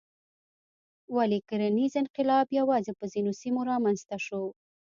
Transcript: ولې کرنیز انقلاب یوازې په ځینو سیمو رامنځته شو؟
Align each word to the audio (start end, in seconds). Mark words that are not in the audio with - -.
ولې 1.15 1.37
کرنیز 1.49 1.93
انقلاب 2.01 2.47
یوازې 2.59 2.91
په 2.99 3.05
ځینو 3.13 3.31
سیمو 3.41 3.61
رامنځته 3.71 4.17
شو؟ 4.25 4.41